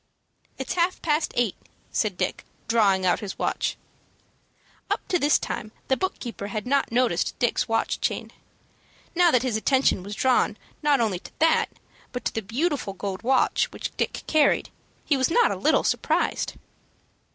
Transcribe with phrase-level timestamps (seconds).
[0.57, 1.55] "It's half past eight,"
[1.91, 3.77] said Dick, drawing out his watch.
[4.89, 8.31] Up to this time the book keeper had not noticed Dick's watch chain.
[9.13, 11.67] Now that his attention was drawn not only to that,
[12.13, 14.71] but to the beautiful gold watch which Dick carried,
[15.05, 16.53] he was not a little surprised.